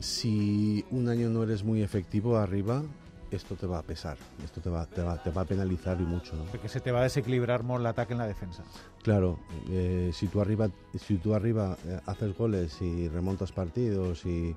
si 0.00 0.84
un 0.90 1.08
año 1.08 1.30
no 1.30 1.42
eres 1.42 1.64
muy 1.64 1.82
efectivo 1.82 2.36
arriba, 2.36 2.82
esto 3.30 3.56
te 3.56 3.66
va 3.66 3.78
a 3.78 3.82
pesar, 3.82 4.16
esto 4.44 4.60
te 4.60 4.70
va, 4.70 4.86
te 4.86 5.02
va, 5.02 5.22
te 5.22 5.30
va 5.30 5.42
a 5.42 5.44
penalizar 5.44 6.00
y 6.00 6.04
mucho. 6.04 6.36
¿no? 6.36 6.44
Porque 6.44 6.68
se 6.68 6.80
te 6.80 6.92
va 6.92 7.00
a 7.00 7.02
desequilibrar 7.04 7.62
more 7.62 7.80
el 7.80 7.86
ataque 7.86 8.12
en 8.12 8.18
la 8.18 8.26
defensa. 8.26 8.62
Claro, 9.02 9.38
eh, 9.70 10.10
si 10.12 10.28
tú 10.28 10.40
arriba, 10.40 10.68
si 10.94 11.16
tú 11.16 11.34
arriba 11.34 11.76
eh, 11.86 12.00
haces 12.06 12.36
goles 12.36 12.80
y 12.80 13.08
remontas 13.08 13.52
partidos 13.52 14.24
y, 14.24 14.54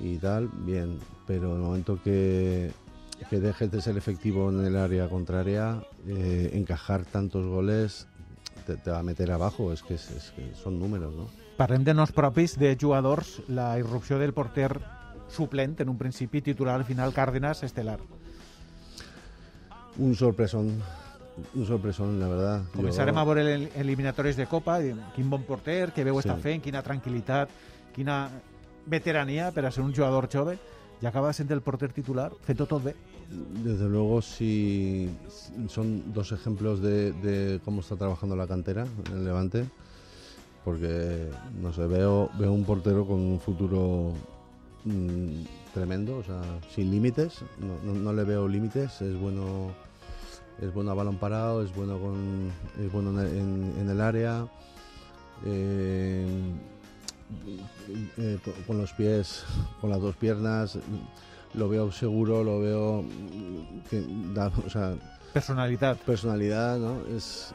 y 0.00 0.16
tal, 0.18 0.48
bien, 0.48 0.98
pero 1.26 1.50
en 1.50 1.56
el 1.56 1.62
momento 1.62 1.98
que, 2.02 2.70
que 3.30 3.40
dejes 3.40 3.70
de 3.70 3.80
ser 3.80 3.96
efectivo 3.96 4.50
en 4.50 4.64
el 4.64 4.76
área 4.76 5.08
contraria, 5.08 5.82
eh, 6.06 6.50
encajar 6.54 7.04
tantos 7.04 7.46
goles 7.46 8.06
te, 8.66 8.76
te 8.76 8.90
va 8.90 9.00
a 9.00 9.02
meter 9.02 9.30
abajo, 9.32 9.72
es 9.72 9.82
que, 9.82 9.94
es, 9.94 10.10
es 10.10 10.30
que 10.32 10.54
son 10.54 10.78
números, 10.78 11.12
¿no? 11.14 11.26
Parlem 11.56 11.84
de 11.84 11.94
nos 11.94 12.12
propis, 12.12 12.58
de 12.58 12.76
jugadors, 12.80 13.42
la 13.48 13.78
irrupció 13.78 14.18
del 14.18 14.32
porter 14.32 14.80
suplent, 15.28 15.80
en 15.80 15.88
un 15.88 15.98
principi 15.98 16.40
titular, 16.42 16.74
al 16.76 16.84
final 16.84 17.12
Cárdenas, 17.12 17.62
estelar. 17.62 18.00
Un 19.98 20.14
sorpresón, 20.14 20.80
un 21.54 21.66
sorpresón, 21.66 22.18
la 22.18 22.28
verdad. 22.28 22.62
Començarem 22.74 23.14
Jo- 23.14 23.20
a 23.20 23.24
veure 23.24 23.54
el- 23.54 23.68
eliminatòries 23.76 24.36
de 24.36 24.46
Copa, 24.46 24.80
i 24.82 24.94
quin 25.14 25.28
bon 25.30 25.42
porter, 25.44 25.92
que 25.92 26.04
veu 26.04 26.20
Sí. 26.20 26.28
està 26.28 26.38
fent, 26.40 26.62
quina 26.62 26.82
tranquil·litat, 26.82 27.48
quina 27.94 28.30
veterania 28.86 29.50
per 29.52 29.64
a 29.66 29.70
ser 29.70 29.84
un 29.84 29.94
jugador 29.94 30.28
jove, 30.32 30.58
i 31.02 31.06
acaba 31.06 31.32
sent 31.32 31.50
el 31.50 31.60
porter 31.62 31.92
titular, 31.92 32.30
fent-ho 32.46 32.66
tot 32.66 32.82
bé. 32.84 32.94
Desde 33.64 33.88
luego, 33.88 34.20
sí, 34.22 35.10
son 35.68 36.12
dos 36.12 36.32
ejemplos 36.32 36.80
de, 36.82 37.60
cómo 37.64 37.80
está 37.80 37.96
trabajando 37.96 38.36
la 38.36 38.46
cantera 38.46 38.86
en 39.10 39.16
el 39.18 39.24
Levante, 39.24 39.64
porque, 40.64 41.28
no 41.60 41.72
sé, 41.72 41.86
veo, 41.86 42.30
veo 42.38 42.52
un 42.52 42.64
portero 42.64 43.04
con 43.06 43.18
un 43.18 43.40
futuro 43.40 44.12
mm, 44.84 45.72
tremendo, 45.74 46.18
o 46.18 46.22
sea, 46.22 46.40
sin 46.72 46.90
límites, 46.90 47.38
no, 47.58 47.92
no- 47.94 48.12
le 48.12 48.22
veo 48.24 48.46
límites, 48.46 49.00
es 49.00 49.18
bueno, 49.18 49.72
es 50.60 50.72
bueno 50.72 50.92
a 50.92 50.94
balón 50.94 51.16
parado, 51.16 51.64
es 51.64 51.74
bueno, 51.74 51.98
con, 51.98 52.52
es 52.80 52.92
bueno 52.92 53.10
en, 53.22 53.26
en- 53.38 53.74
en 53.80 53.88
el 53.90 54.00
área, 54.00 54.46
eh, 55.44 56.21
eh, 58.18 58.38
con- 58.66 58.78
los 58.78 58.92
pies, 58.92 59.44
con 59.80 59.90
las 59.90 60.00
dos 60.00 60.16
piernas, 60.16 60.78
lo 61.54 61.68
veo 61.68 61.90
seguro, 61.92 62.42
lo 62.44 62.60
veo 62.60 63.02
mm, 63.02 63.88
que 63.90 64.04
da, 64.34 64.50
o 64.66 64.70
sea, 64.70 64.94
Personalitat. 65.32 65.98
personalidad, 65.98 66.78
¿no? 66.78 67.00
Es, 67.16 67.54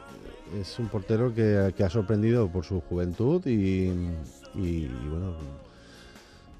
es 0.58 0.78
un 0.78 0.88
portero 0.88 1.32
que, 1.34 1.72
que 1.76 1.84
ha 1.84 1.90
sorprendido 1.90 2.48
por 2.48 2.64
su 2.64 2.80
juventud 2.80 3.44
y, 3.46 3.88
y, 4.54 4.60
y 4.86 5.08
bueno, 5.10 5.34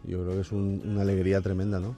yo 0.04 0.22
creo 0.22 0.34
que 0.34 0.40
es 0.40 0.52
un- 0.52 0.82
una 0.84 1.02
alegría 1.02 1.40
tremenda, 1.40 1.78
¿no? 1.80 1.96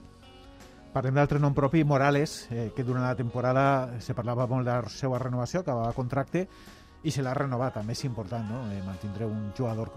Parlem 0.91 1.15
d'altre 1.15 1.39
nom 1.39 1.53
propi, 1.55 1.85
Morales, 1.87 2.49
eh, 2.51 2.73
que 2.75 2.83
durant 2.83 3.05
la 3.05 3.15
temporada 3.15 3.95
se 4.03 4.11
parlava 4.13 4.43
molt 4.45 4.67
de 4.67 4.73
la 4.75 4.89
seva 4.91 5.15
renovació, 5.23 5.61
acabava 5.61 5.93
contracte, 5.95 6.49
i 7.03 7.11
se 7.11 7.23
l'ha 7.23 7.33
renovat, 7.33 7.73
també 7.73 7.93
és 7.93 8.03
important, 8.05 8.45
no? 8.49 8.59
Eh, 8.71 9.25
un 9.25 9.51
jugador 9.57 9.89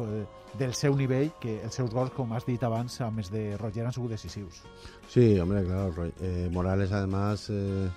del 0.58 0.72
seu 0.74 0.96
nivell, 0.96 1.32
que 1.40 1.62
els 1.62 1.74
seus 1.74 1.90
gols, 1.90 2.12
com 2.12 2.32
has 2.32 2.46
dit 2.46 2.62
abans, 2.62 3.00
a 3.00 3.10
més 3.10 3.30
de 3.30 3.56
Roger, 3.58 3.84
han 3.86 3.92
sigut 3.92 4.10
decisius. 4.10 4.62
Sí, 5.08 5.38
hombre, 5.38 5.64
claro. 5.64 5.92
Eh, 6.20 6.48
Morales, 6.52 6.92
además, 6.92 7.48
eh, 7.50 7.88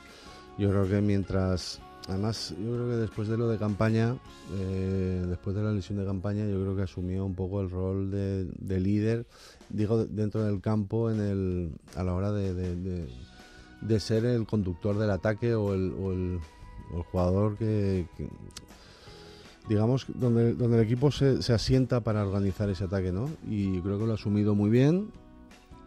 yo 0.57 0.69
creo 0.69 0.87
que 0.87 1.01
mientras. 1.01 1.79
Además, 2.09 2.55
yo 2.57 2.71
creo 2.73 2.87
que 2.87 2.95
después 2.95 3.27
de 3.27 3.37
lo 3.37 3.49
de 3.49 3.57
campaña, 3.57 4.15
eh, 4.53 5.25
después 5.27 5.53
de 5.57 5.61
la 5.61 5.71
lesión 5.73 5.97
de 5.99 6.05
campaña, 6.05 6.45
yo 6.45 6.61
creo 6.61 6.73
que 6.73 6.83
asumió 6.83 7.25
un 7.25 7.35
poco 7.35 7.59
el 7.59 7.69
rol 7.69 8.09
de, 8.11 8.45
de 8.45 8.79
líder, 8.79 9.25
digo, 9.69 9.97
de- 9.97 10.07
dentro 10.07 10.41
del 10.43 10.61
campo, 10.61 11.11
en 11.11 11.19
el, 11.19 11.71
a 11.97 12.03
la 12.03 12.13
hora 12.13 12.31
de, 12.31 12.53
de- 12.53 12.75
ser 13.99 14.23
el 14.23 14.47
conductor 14.47 14.97
del 14.97 15.11
ataque 15.11 15.53
o 15.53 15.73
el, 15.73 16.39
jugador 17.11 17.57
que- 17.57 18.07
digamos, 19.67 20.05
donde, 20.07 20.53
donde 20.53 20.77
el 20.77 20.83
equipo 20.83 21.11
se, 21.11 21.37
asienta 21.53 22.01
para 22.01 22.25
organizar 22.25 22.69
ese 22.69 22.85
ataque, 22.85 23.11
¿no? 23.11 23.29
Y 23.49 23.79
creo 23.81 23.99
que 23.99 24.05
lo 24.05 24.11
ha 24.11 24.15
asumido 24.15 24.55
muy 24.55 24.69
bien 24.69 25.11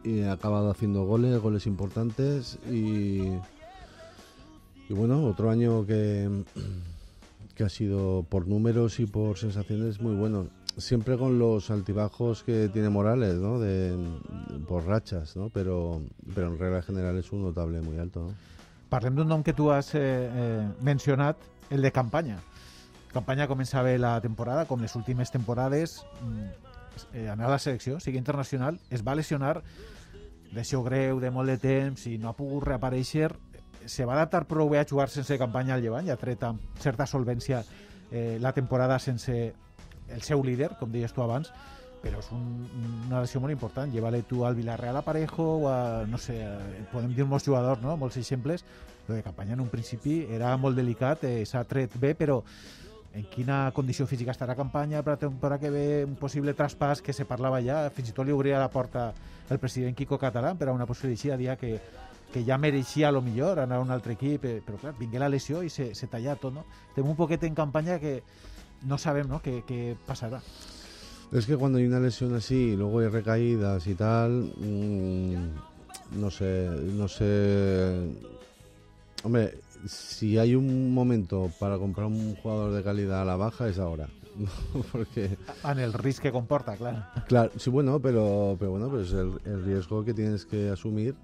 y 0.05 0.23
ha 0.23 0.33
acabado 0.33 0.71
haciendo 0.71 1.05
goles, 1.05 1.39
goles 1.41 1.67
importantes 1.67 2.59
y, 2.71 3.23
y 4.89 4.95
bueno, 4.95 5.25
otro 5.25 5.51
año 5.51 5.87
que, 5.87 6.45
que 7.55 7.65
ha 7.65 7.69
sido 7.69 8.25
por 8.29 8.47
números 8.47 9.01
y 9.01 9.07
por 9.07 9.39
sensaciones 9.39 10.01
muy 10.01 10.15
bueno. 10.15 10.49
Siempre 10.77 11.19
con 11.19 11.39
los 11.39 11.71
altibajos 11.71 12.45
que 12.45 12.69
tiene 12.69 12.89
Morales, 12.89 13.35
¿no? 13.35 13.59
De, 13.59 13.93
por 14.69 14.87
rachas, 14.87 15.37
¿no? 15.37 15.49
Pero, 15.49 16.01
pero 16.35 16.47
en 16.47 16.59
regla 16.59 16.81
general 16.81 17.19
es 17.19 17.33
un 17.33 17.43
notable 17.43 17.81
muy 17.83 17.99
alto, 17.99 18.21
¿no? 18.21 18.35
Parlem 18.91 19.15
d'un 19.15 19.29
nom 19.31 19.43
que 19.47 19.53
tu 19.55 19.71
has 19.71 19.95
eh, 19.95 20.01
eh, 20.03 20.69
mencionat, 20.83 21.39
el 21.71 21.81
de 21.81 21.93
campanya. 21.93 22.41
Campanya 23.13 23.49
comença 23.51 23.83
bé 23.83 23.97
la 23.99 24.21
temporada, 24.23 24.67
com 24.71 24.81
les 24.81 24.95
últimes 24.95 25.33
temporades, 25.35 26.05
mm, 26.23 26.45
eh, 27.13 27.29
anar 27.29 27.47
a 27.47 27.57
la 27.57 27.59
selecció, 27.59 27.99
sigui 27.99 28.19
internacional, 28.19 28.79
es 28.91 29.03
va 29.07 29.17
lesionar, 29.19 29.63
lesió 30.53 30.83
greu 30.83 31.21
de 31.21 31.31
molt 31.31 31.49
de 31.51 31.59
temps 31.59 32.07
i 32.07 32.19
no 32.19 32.31
ha 32.31 32.37
pogut 32.37 32.65
reaparèixer. 32.69 33.33
Se 33.87 34.05
va 34.05 34.15
adaptar 34.15 34.45
prou 34.47 34.69
bé 34.69 34.79
a 34.79 34.87
jugar 34.87 35.09
sense 35.09 35.39
campanya 35.39 35.75
al 35.75 35.83
llevant 35.83 36.07
i 36.07 36.11
ha 36.11 36.19
tret 36.21 36.43
amb 36.45 36.61
certa 36.79 37.07
solvència 37.07 37.65
eh, 38.11 38.39
la 38.41 38.53
temporada 38.53 38.99
sense 38.99 39.55
el 40.11 40.23
seu 40.23 40.43
líder, 40.43 40.77
com 40.79 40.91
deies 40.91 41.13
tu 41.15 41.23
abans, 41.23 41.53
però 42.03 42.19
és 42.19 42.31
un, 42.35 42.45
una 43.07 43.21
lesió 43.23 43.41
molt 43.41 43.55
important. 43.55 43.91
Lleva-le 43.93 44.23
tu 44.27 44.45
al 44.45 44.57
Villarreal 44.59 44.97
a 44.97 45.05
Parejo 45.07 45.47
o 45.61 45.69
a, 45.71 46.05
no 46.07 46.19
sé, 46.19 46.41
eh, 46.43 46.85
podem 46.93 47.15
dir 47.15 47.27
molts 47.29 47.47
jugadors, 47.47 47.83
no? 47.83 47.97
molts 47.97 48.19
exemples. 48.21 48.65
Lo 49.09 49.15
de 49.15 49.23
campanya 49.23 49.55
en 49.55 49.65
un 49.65 49.71
principi 49.71 50.25
era 50.31 50.57
molt 50.57 50.79
delicat, 50.79 51.25
eh, 51.25 51.45
s'ha 51.47 51.65
tret 51.69 51.97
bé, 52.01 52.15
però 52.15 52.41
en 53.15 53.25
quina 53.27 53.71
condició 53.75 54.07
física 54.07 54.31
estarà 54.31 54.55
campanya 54.55 55.03
per 55.03 55.17
la 55.17 55.23
temporada 55.23 55.61
que 55.61 55.71
ve, 55.71 56.05
un 56.07 56.15
possible 56.17 56.55
traspàs 56.55 57.03
que 57.03 57.13
se 57.13 57.27
parlava 57.27 57.59
ja, 57.65 57.83
fins 57.91 58.13
i 58.13 58.15
tot 58.15 58.27
li 58.27 58.35
obria 58.35 58.61
la 58.63 58.71
porta 58.71 59.11
el 59.51 59.59
president 59.59 59.97
Quico 59.99 60.19
Catalán 60.19 60.59
per 60.59 60.69
a 60.69 60.73
una 60.73 60.87
possible 60.87 61.17
eixida, 61.17 61.37
dia 61.37 61.57
que, 61.59 61.81
que 62.33 62.45
ja 62.47 62.59
mereixia 62.59 63.09
a 63.09 63.13
lo 63.13 63.23
millor 63.23 63.59
anar 63.59 63.81
a 63.81 63.83
un 63.83 63.91
altre 63.91 64.15
equip, 64.15 64.45
eh, 64.47 64.61
però 64.65 64.79
clar, 64.79 64.95
vingué 64.99 65.19
la 65.19 65.29
lesió 65.29 65.65
i 65.67 65.71
se, 65.71 65.91
se 65.99 66.07
talla 66.07 66.37
tot, 66.39 66.55
no? 66.55 66.65
Tenim 66.95 67.11
un 67.11 67.19
poquet 67.19 67.43
en 67.49 67.59
campanya 67.59 67.99
que 67.99 68.21
no 68.87 68.99
sabem 68.99 69.29
no? 69.29 69.43
què, 69.43 69.61
què 69.67 69.97
passarà. 70.07 70.41
Es 71.33 71.47
que 71.47 71.57
cuando 71.57 71.79
hay 71.79 71.87
una 71.87 72.01
lesión 72.01 72.35
así 72.35 72.73
y 72.73 72.77
luego 72.77 73.01
hay 73.01 73.09
recaídas 73.09 73.87
y 73.87 73.95
tal, 73.95 74.53
mm, 74.57 76.21
no 76.21 76.31
sé, 76.31 76.69
no 76.95 77.07
sé. 77.07 78.09
Hombre, 79.23 79.55
si 79.87 80.39
hay 80.39 80.55
un 80.55 80.93
momento 80.95 81.51
para 81.59 81.79
comprar 81.79 82.07
un 82.07 82.35
jugador 82.37 82.73
de 82.73 82.83
calidad 82.83 83.23
a 83.23 83.25
la 83.25 83.37
baja 83.37 83.69
es 83.69 83.79
ahora. 83.79 84.09
Porque, 84.93 85.37
En 85.65 85.79
el 85.79 85.93
risc 85.93 86.23
que 86.23 86.33
comporta, 86.33 86.77
clar. 86.77 87.11
claro, 87.27 87.51
sí, 87.57 87.69
bueno, 87.71 88.01
pero, 88.01 88.57
pero 88.59 88.71
bueno, 88.73 88.89
pues 88.89 89.13
el, 89.13 89.33
el 89.45 89.65
riesgo 89.65 90.05
que 90.05 90.15
tienes 90.15 90.47
que 90.47 90.71
asumir. 90.71 91.15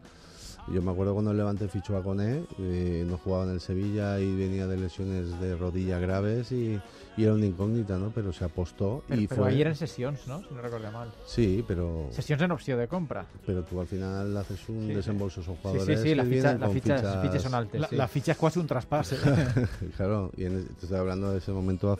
Yo 0.68 0.82
me 0.82 0.90
acuerdo 0.90 1.12
cuando 1.12 1.30
el 1.30 1.36
Levante 1.36 1.68
fichó 1.68 1.96
a 1.96 2.02
Coné, 2.02 2.42
eh, 2.58 3.04
no 3.06 3.18
jugaba 3.18 3.44
en 3.44 3.50
el 3.50 3.60
Sevilla 3.60 4.18
y 4.18 4.34
venía 4.34 4.66
de 4.66 4.76
lesiones 4.76 5.38
de 5.40 5.54
rodilla 5.54 6.00
graves 6.00 6.50
y, 6.50 6.80
y 7.16 7.22
era 7.22 7.34
una 7.34 7.46
incógnita, 7.46 7.96
¿no? 7.98 8.10
Pero 8.10 8.32
se 8.32 8.44
apostó 8.44 9.04
Però, 9.06 9.20
y 9.20 9.28
però 9.28 9.36
fue. 9.42 9.48
ahir 9.50 9.60
eren 9.60 9.76
sessions, 9.76 10.26
no? 10.26 10.42
Si 10.42 10.52
no 10.52 10.60
recordo 10.60 10.90
mal. 10.90 11.12
Sí, 11.24 11.64
pero 11.68 12.08
Sessions 12.10 12.42
en 12.42 12.50
opció 12.50 12.76
de 12.76 12.88
compra. 12.88 13.26
pero 13.46 13.62
tú 13.62 13.80
al 13.80 13.86
final 13.86 14.36
haces 14.36 14.68
un 14.68 14.88
Sí, 14.88 14.94
desembolso, 14.94 15.40
son 15.40 15.54
Sí, 15.54 15.60
jugadores 15.62 16.00
sí, 16.00 16.08
sí, 16.08 16.14
la 16.16 16.24
que 16.24 16.30
fitxa, 16.30 16.48
vienen 16.48 16.60
la 16.60 16.68
fitxa, 16.68 16.96
fichas- 16.98 17.42
són 17.42 17.54
altes. 17.54 17.80
La, 17.80 17.86
sí. 17.88 17.96
la 17.96 18.08
és 18.08 18.36
quasi 18.36 18.58
un 18.58 18.66
traspàs. 18.66 19.12
Eh? 19.22 19.90
claro, 19.96 20.32
y 20.36 20.44
en 20.46 20.66
te 20.66 20.82
estoy 20.82 20.98
hablando 20.98 21.30
de 21.30 21.38
ese 21.38 21.52
momento 21.52 21.96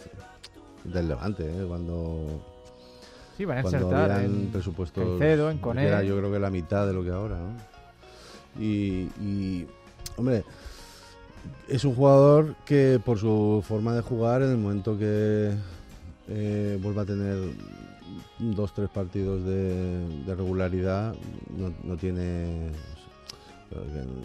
del 0.82 1.06
Levante, 1.06 1.44
¿eh? 1.44 1.64
cuando, 1.68 2.42
sí, 3.36 3.44
van 3.44 3.58
a 3.58 3.60
habían 3.60 4.24
en 4.24 4.50
presupuestos 4.50 5.18
Caicedo, 5.20 5.50
en 5.50 5.58
Coné. 5.58 5.86
era 5.86 6.02
yo 6.02 6.18
creo 6.18 6.32
que 6.32 6.40
la 6.40 6.50
mitad 6.50 6.84
de 6.84 6.92
lo 6.92 7.04
que 7.04 7.10
ahora, 7.10 7.38
¿no? 7.38 7.75
Y, 8.58 9.08
y, 9.20 9.66
hombre, 10.16 10.44
es 11.68 11.84
un 11.84 11.94
jugador 11.94 12.56
que 12.64 13.00
por 13.04 13.18
su 13.18 13.62
forma 13.66 13.94
de 13.94 14.02
jugar, 14.02 14.42
en 14.42 14.50
el 14.50 14.58
momento 14.58 14.98
que 14.98 15.52
eh, 16.28 16.78
vuelva 16.82 17.02
a 17.02 17.06
tener 17.06 17.36
dos, 18.38 18.74
tres 18.74 18.88
partidos 18.88 19.44
de, 19.44 20.24
de 20.24 20.34
regularidad, 20.34 21.14
no, 21.56 21.72
no 21.82 21.96
tiene... 21.96 22.70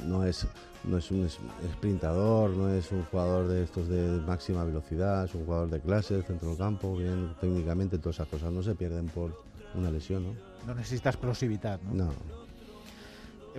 No 0.05 0.23
es, 0.23 0.47
no 0.83 0.99
es 0.99 1.09
un 1.09 1.27
sprintador, 1.27 2.51
no 2.51 2.69
es 2.69 2.91
un 2.91 3.03
jugador 3.05 3.47
de 3.47 3.63
estos 3.63 3.87
de 3.87 4.21
máxima 4.25 4.63
velocidad, 4.63 5.25
es 5.25 5.33
un 5.33 5.45
jugador 5.45 5.69
de 5.69 5.79
clase, 5.79 6.21
centro 6.21 6.49
del 6.49 6.57
campo, 6.59 6.95
bien 6.95 7.33
técnicamente, 7.41 7.97
todas 7.97 8.17
esas 8.17 8.27
cosas 8.27 8.51
no 8.51 8.61
se 8.61 8.75
pierden 8.75 9.07
por 9.07 9.43
una 9.73 9.89
lesión, 9.89 10.23
¿no? 10.23 10.33
No 10.67 10.75
necessita 10.75 11.09
explosivitat, 11.09 11.81
no? 11.81 12.05
No, 12.05 12.11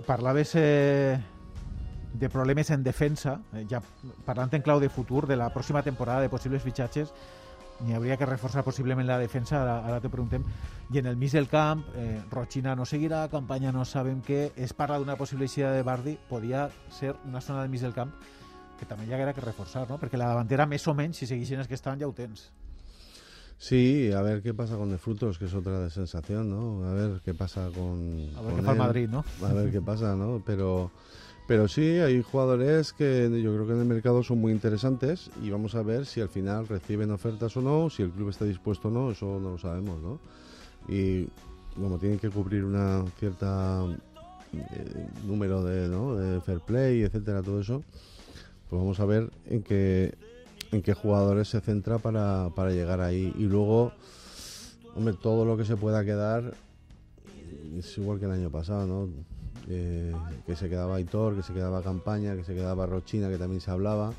Parlaves 0.05 0.55
eh, 0.55 1.19
de 2.13 2.29
problemes 2.29 2.69
en 2.69 2.83
defensa, 2.83 3.39
eh, 3.53 3.65
ja 3.69 3.81
parlant 4.25 4.53
en 4.53 4.61
clau 4.61 4.79
de 4.79 4.89
futur, 4.89 5.25
de 5.27 5.37
la 5.37 5.51
pròxima 5.53 5.83
temporada 5.83 6.21
de 6.21 6.29
possibles 6.29 6.63
fitxatges, 6.63 7.13
ni 7.81 7.93
habría 7.93 8.17
que 8.17 8.25
reforçar 8.25 8.63
possiblement 8.63 9.07
la 9.07 9.17
defensa, 9.17 9.61
ara, 9.61 9.79
ara 9.85 9.99
te 10.01 10.09
preguntem, 10.09 10.45
i 10.93 10.99
en 11.01 11.09
el 11.09 11.17
mig 11.17 11.33
del 11.33 11.49
camp, 11.49 11.83
eh, 11.95 12.21
Rochina 12.31 12.75
no 12.75 12.85
seguirà, 12.85 13.27
campanya 13.29 13.71
no 13.71 13.85
sabem 13.85 14.21
què, 14.21 14.51
es 14.55 14.73
parla 14.73 14.99
d'una 14.99 15.17
possible 15.17 15.49
eixida 15.49 15.73
de 15.73 15.83
Bardi, 15.83 16.17
podia 16.29 16.69
ser 16.89 17.15
una 17.25 17.41
zona 17.41 17.61
del 17.61 17.69
mig 17.69 17.81
del 17.81 17.93
camp 17.93 18.13
que 18.79 18.85
també 18.85 19.05
hi 19.07 19.13
haguera 19.13 19.33
que 19.33 19.41
reforçar, 19.41 19.87
¿no? 19.89 19.97
perquè 19.97 20.17
la 20.17 20.29
davantera 20.33 20.65
més 20.65 20.85
o 20.87 20.93
menys, 20.93 21.17
si 21.17 21.29
segueixen 21.29 21.59
els 21.59 21.67
que 21.67 21.77
estaven, 21.79 21.99
ja 21.99 22.07
ho 22.07 22.13
tens. 22.13 22.51
Sí, 23.57 24.11
a 24.11 24.21
ver 24.21 24.41
qué 24.41 24.53
pasa 24.53 24.75
con 24.75 24.91
el 24.91 24.99
Frutos, 24.99 25.37
que 25.37 25.45
es 25.45 25.53
otra 25.53 25.79
de 25.79 25.89
sensación, 25.89 26.49
¿no? 26.49 26.85
A 26.85 26.93
ver 26.93 27.21
qué 27.23 27.33
pasa 27.33 27.69
con. 27.73 28.29
A 28.35 28.41
ver 28.41 28.55
con 28.55 28.65
qué 28.65 28.71
él. 28.71 28.77
Madrid, 28.77 29.09
¿no? 29.09 29.23
A 29.41 29.53
ver 29.53 29.71
qué 29.71 29.81
pasa, 29.81 30.15
¿no? 30.15 30.41
Pero, 30.45 30.91
pero 31.47 31.67
sí, 31.67 31.99
hay 31.99 32.21
jugadores 32.21 32.93
que 32.93 33.29
yo 33.41 33.53
creo 33.53 33.65
que 33.65 33.73
en 33.73 33.79
el 33.79 33.85
mercado 33.85 34.23
son 34.23 34.39
muy 34.39 34.51
interesantes 34.51 35.29
y 35.41 35.49
vamos 35.49 35.75
a 35.75 35.83
ver 35.83 36.05
si 36.05 36.19
al 36.21 36.29
final 36.29 36.67
reciben 36.67 37.11
ofertas 37.11 37.55
o 37.57 37.61
no, 37.61 37.89
si 37.89 38.03
el 38.03 38.11
club 38.11 38.29
está 38.29 38.45
dispuesto 38.45 38.89
o 38.89 38.91
no, 38.91 39.11
eso 39.11 39.39
no 39.39 39.51
lo 39.51 39.57
sabemos, 39.57 40.01
¿no? 40.01 40.19
Y 40.87 41.27
como 41.75 41.97
tienen 41.97 42.19
que 42.19 42.29
cubrir 42.29 42.63
una 42.65 43.05
cierta 43.19 43.83
eh, 44.53 45.07
número 45.25 45.63
de, 45.63 45.87
¿no? 45.87 46.15
de 46.15 46.39
fair 46.41 46.59
play, 46.59 47.01
etcétera, 47.01 47.41
todo 47.41 47.61
eso, 47.61 47.83
pues 48.69 48.81
vamos 48.81 48.99
a 48.99 49.05
ver 49.05 49.29
en 49.47 49.63
qué 49.63 50.13
en 50.73 50.81
qué 50.81 50.93
jugadores 50.93 51.47
se 51.49 51.61
centra 51.61 51.99
para, 51.99 52.49
para 52.55 52.71
llegar 52.71 52.99
ahí. 52.99 53.33
Y 53.37 53.43
luego 53.43 53.93
todo 55.21 55.45
lo 55.45 55.57
que 55.57 55.65
se 55.65 55.75
pueda 55.77 56.03
quedar 56.03 56.53
es 57.77 57.97
igual 57.97 58.19
que 58.19 58.25
el 58.25 58.31
año 58.31 58.49
pasado 58.49 58.85
no 58.85 59.33
Eh, 59.69 60.11
que 60.45 60.57
se 60.57 60.67
quedaba 60.67 60.97
Aitor 60.97 61.37
que 61.37 61.41
se 61.41 61.53
quedaba 61.53 61.81
Campaña 61.81 62.35
que 62.35 62.43
se 62.43 62.53
quedaba 62.53 62.85
Rochina 62.85 63.29
que 63.29 63.37
también 63.37 63.61
se 63.61 63.71
hablaba. 63.71 64.11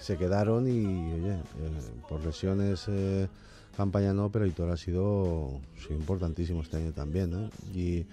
Se 0.00 0.16
quedaron 0.16 0.66
y 0.66 0.80
oye 1.12 1.34
eh, 1.34 1.80
por 2.08 2.24
lesiones 2.24 2.86
eh, 2.88 3.28
Campaña 3.76 4.14
no 4.14 4.30
pero 4.30 4.46
Aitor 4.46 4.70
ha 4.70 4.78
sido 4.78 5.60
importantísimo 5.90 6.62
este 6.62 6.78
año 6.78 6.92
también 6.92 7.50
y 7.74 8.06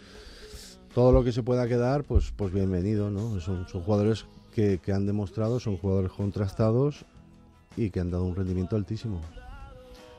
todo 0.93 1.13
lo 1.13 1.23
que 1.23 1.31
se 1.31 1.43
pueda 1.43 1.65
quedar, 1.67 2.03
pues, 2.03 2.33
pues 2.35 2.51
bienvenido, 2.51 3.09
¿no? 3.09 3.39
Son, 3.39 3.63
jugadores 3.65 4.25
que 4.53 4.91
han 4.91 5.05
demostrado, 5.05 5.61
son 5.61 5.77
jugadores 5.77 6.11
contrastados 6.11 7.05
y 7.79 7.89
que 7.89 7.99
han 7.99 8.11
dado 8.11 8.25
un 8.25 8.35
rendimiento 8.35 8.75
altísimo. 8.75 9.21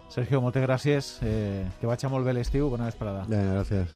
Sergio, 0.08 0.40
moltes 0.40 0.62
gràcies. 0.64 1.18
Eh, 1.22 1.64
que 1.78 1.86
vagi 1.86 2.08
molt 2.10 2.26
bé 2.26 2.34
l'estiu. 2.34 2.68
Bona 2.68 2.88
vesprada. 2.90 3.24
Venga, 3.28 3.52
gracias. 3.52 3.88